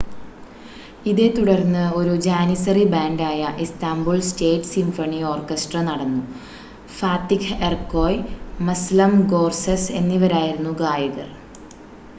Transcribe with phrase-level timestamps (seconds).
[1.05, 6.23] ഇതേത്തുടർന്ന് ഒരു ജാനിസറി ബാൻഡായ ഇസ്താംബുൾ സ്റ്റേറ്റ് സിംഫണി ഓർക്കസ്ട്ര നടന്നു
[6.97, 8.19] ഫാത്തിഹ് എർക്കോയ്
[8.65, 11.29] മസ്ലം ഗോർസെസ് എന്നിവരായിരുന്നു ഗായകർ